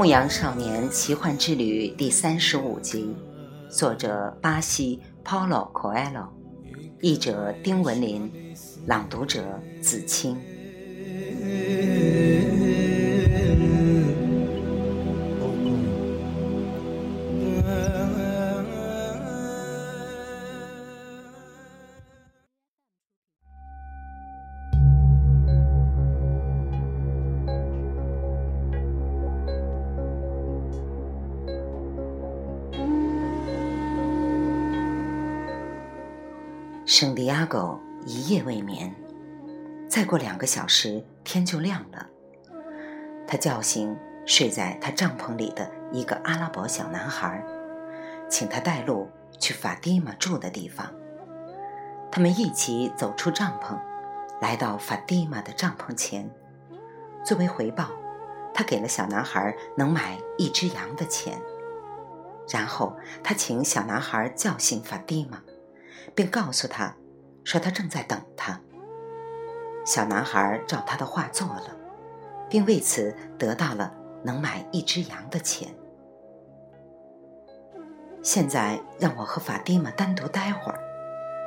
[0.00, 3.14] 牧羊少年奇幻之旅》第三十五集，
[3.68, 6.26] 作者巴西 Paulo Coelho，
[7.02, 8.32] 译者丁文林，
[8.86, 10.40] 朗读者子清。
[37.00, 38.94] 圣地亚哥一夜未眠，
[39.88, 42.06] 再过两个小时天就亮了。
[43.26, 47.42] 他叫醒睡在他帐篷里的一个阿拉伯小男孩，
[48.28, 50.92] 请他带路去法蒂玛住的地方。
[52.12, 53.78] 他们一起走出帐篷，
[54.42, 56.30] 来到法蒂玛的帐篷前。
[57.24, 57.88] 作为回报，
[58.52, 61.40] 他给了小男孩能买一只羊的钱。
[62.46, 65.40] 然后他请小男孩叫醒法蒂玛。
[66.14, 66.94] 并告诉他，
[67.44, 68.60] 说他正在等他。
[69.84, 71.76] 小男孩照他的话做了，
[72.48, 73.92] 并为此得到了
[74.22, 75.74] 能买一只羊的钱。
[78.22, 80.78] 现在让我和法蒂玛单独待会儿。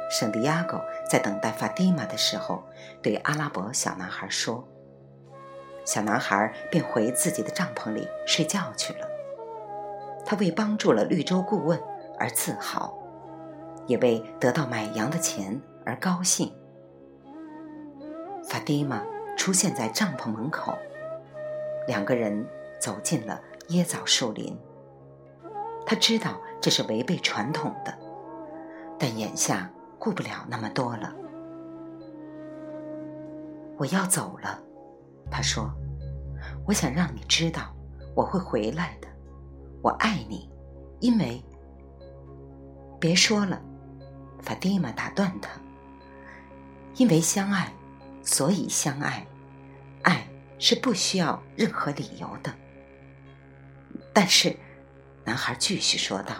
[0.09, 2.63] 圣地亚哥在等待法蒂玛的时候，
[3.01, 4.67] 对阿拉伯小男孩说
[5.85, 9.07] ：“小男孩便回自己的帐篷里睡觉去了。
[10.25, 11.79] 他为帮助了绿洲顾问
[12.19, 12.97] 而自豪。”
[13.87, 16.53] 也为得到买羊的钱而高兴。
[18.43, 19.03] 法蒂玛
[19.37, 20.73] 出现在帐篷门口，
[21.87, 22.45] 两个人
[22.79, 24.57] 走进了椰枣树林。
[25.85, 27.93] 他知道这是违背传统的，
[28.97, 31.13] 但眼下顾不了那么多了。
[33.77, 34.61] 我要走了，
[35.31, 35.69] 他说
[36.66, 37.73] ：“我想让你知道，
[38.16, 39.07] 我会回来的。
[39.81, 40.49] 我爱你，
[40.99, 41.43] 因为……
[42.99, 43.61] 别说了。”
[44.43, 45.49] 法蒂玛打断他
[46.97, 47.73] ：“因为相爱，
[48.21, 49.25] 所以相爱。
[50.01, 50.27] 爱
[50.59, 52.53] 是不需要任何理由的。”
[54.13, 54.55] 但是，
[55.23, 56.35] 男孩继续说道：“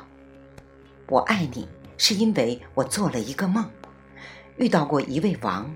[1.08, 3.68] 我爱你，是因为我做了一个梦，
[4.58, 5.74] 遇到过一位王，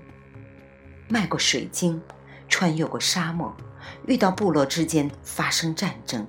[1.08, 2.00] 卖过水晶，
[2.48, 3.56] 穿越过沙漠，
[4.06, 6.26] 遇到部落之间发生战争。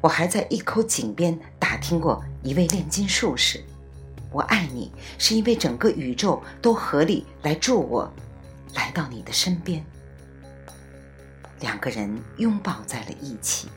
[0.00, 3.62] 我还在一口井边打听过一位炼金术士。”
[4.36, 8.12] 我爱你，是因为整个宇宙都合力来助我，
[8.74, 9.82] 来到你的身边。
[11.60, 13.70] 两个人拥抱在了一起，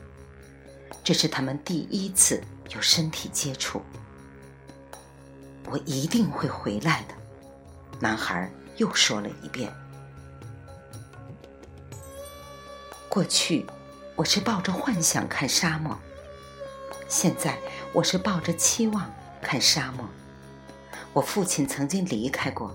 [1.02, 2.42] 这是他们第一次
[2.74, 3.80] 有身体接触。
[5.64, 7.14] 我一定会回来的，
[7.98, 9.72] 男孩又说了一遍。
[13.08, 13.64] 过去，
[14.14, 15.96] 我是抱着幻想看沙漠，
[17.08, 17.58] 现在
[17.94, 19.10] 我是抱着期望
[19.40, 20.06] 看沙漠。
[21.12, 22.74] 我父亲曾经离开过，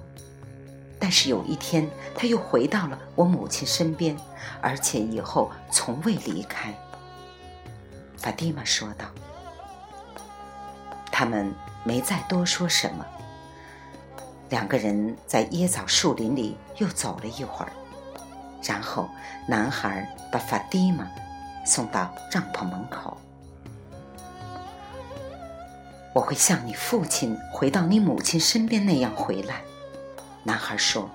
[0.99, 4.17] 但是有一天他又回到了我母亲身边，
[4.61, 6.73] 而且以后从未离开。
[8.17, 9.05] 法蒂玛说道。
[11.11, 11.53] 他们
[11.85, 13.05] 没再多说什么。
[14.49, 17.71] 两个人在椰枣树林里又走了一会儿，
[18.61, 19.07] 然后
[19.47, 21.09] 男孩把法蒂玛
[21.65, 23.17] 送到帐篷门口。
[26.15, 29.61] 我会像你父亲回到你母亲身边那样回来，
[30.43, 31.09] 男孩说。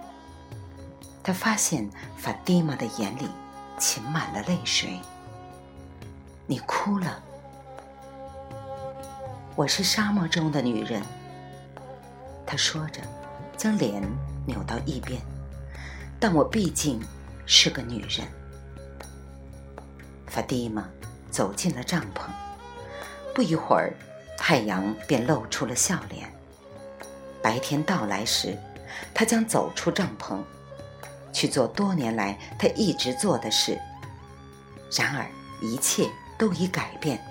[1.23, 1.89] 他发现
[2.19, 3.27] 法蒂玛的眼里
[3.79, 5.01] 噙满了泪水。
[6.47, 7.19] 你哭了。
[9.57, 11.03] 我是沙漠中的女人。
[12.47, 13.01] 他说着，
[13.57, 14.03] 将脸
[14.47, 15.19] 扭到一边。
[16.19, 17.01] 但我毕竟
[17.47, 18.29] 是个女人。
[20.27, 20.87] 法蒂玛
[21.31, 22.29] 走进了帐篷。
[23.35, 23.95] 不一会儿。
[24.43, 26.33] 太阳便露出了笑脸。
[27.43, 28.57] 白天到来时，
[29.15, 30.39] 他将走出帐篷，
[31.31, 33.79] 去做多年来他一直做的事。
[34.97, 35.27] 然而，
[35.61, 36.09] 一切
[36.39, 37.23] 都已改变。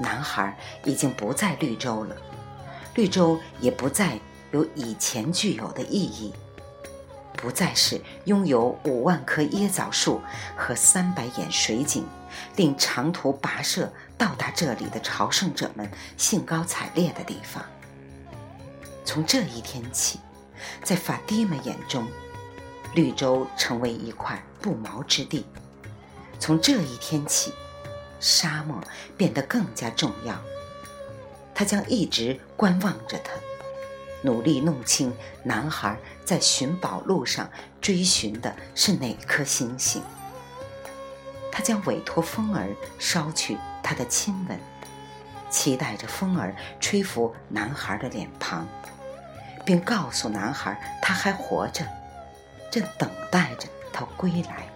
[0.00, 2.16] 男孩已经不在绿洲了，
[2.94, 4.18] 绿洲也不再
[4.52, 6.32] 有以前具有的意义，
[7.36, 10.20] 不再是拥有五万棵椰枣树
[10.56, 12.06] 和三百眼水井。
[12.56, 13.92] 令长途跋涉
[14.22, 17.60] 到达这里的朝圣者们兴高采烈的地方。
[19.04, 20.20] 从这一天起，
[20.84, 22.06] 在法蒂玛眼中，
[22.94, 25.44] 绿洲成为一块不毛之地。
[26.38, 27.52] 从这一天起，
[28.20, 28.80] 沙漠
[29.16, 30.40] 变得更加重要。
[31.52, 33.32] 他将一直观望着他，
[34.22, 40.00] 努力弄清男孩在寻宝路上追寻的是哪颗星星。
[41.50, 42.68] 他将委托风儿
[43.00, 43.58] 捎去
[43.92, 44.58] 他的亲吻，
[45.50, 48.66] 期待着风儿吹拂男孩的脸庞，
[49.66, 51.86] 并告诉男孩他还活着，
[52.70, 54.66] 正等待着他归来，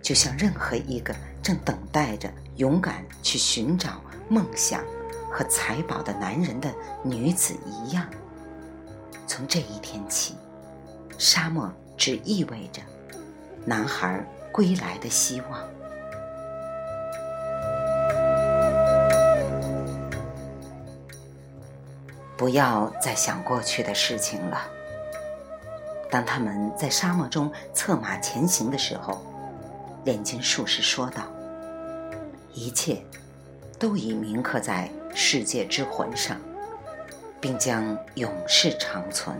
[0.00, 4.00] 就像任何一个正等待着勇敢去寻找
[4.30, 4.82] 梦想
[5.30, 8.08] 和财宝的男人的女子一样。
[9.26, 10.34] 从这一天起，
[11.18, 12.80] 沙漠只意味着
[13.66, 15.60] 男孩归来的希望。
[22.36, 24.66] 不要再想过去的事情了。
[26.10, 29.20] 当他们在沙漠中策马前行的时候，
[30.04, 31.24] 炼金术士说道
[32.54, 33.02] ：“一切
[33.78, 36.40] 都已铭刻在世界之魂上，
[37.40, 39.36] 并将永世长存。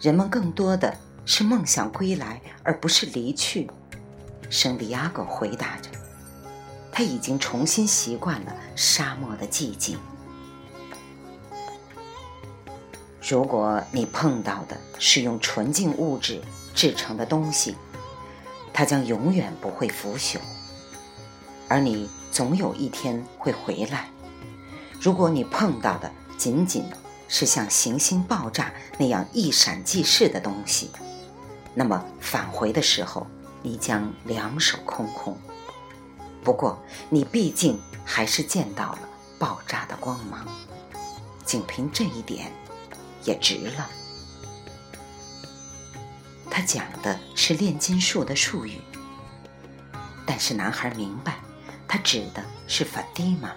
[0.00, 0.94] 人们更多的
[1.24, 3.68] 是梦想归来，而不是离去。”
[4.48, 5.90] 圣地亚哥回答着。
[6.98, 9.96] 他已经重新习惯了沙漠的寂静。
[13.22, 16.42] 如果你碰到的是用纯净物质
[16.74, 17.76] 制成的东西，
[18.72, 20.38] 它将永远不会腐朽，
[21.68, 24.08] 而你总有一天会回来。
[25.00, 26.82] 如果你碰到的仅仅
[27.28, 30.90] 是像行星爆炸那样一闪即逝的东西，
[31.74, 33.24] 那么返回的时候，
[33.62, 35.38] 你将两手空空。
[36.48, 39.00] 不过，你毕竟还是见到了
[39.38, 40.48] 爆炸的光芒，
[41.44, 42.50] 仅凭这一点，
[43.22, 43.90] 也值了。
[46.50, 48.80] 他讲的是炼金术的术语，
[50.24, 51.36] 但是男孩明白，
[51.86, 53.50] 他指的是法蒂玛。《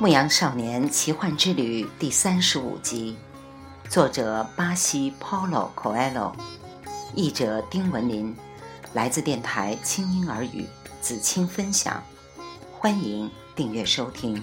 [0.00, 3.18] 牧羊少年奇幻之旅》第三十五集，
[3.90, 6.32] 作者巴西 Paulo Coelho，
[7.14, 8.34] 译者丁文林，
[8.94, 10.66] 来自电台轻音耳语
[11.02, 12.02] 子清分享，
[12.72, 14.42] 欢迎订阅收听。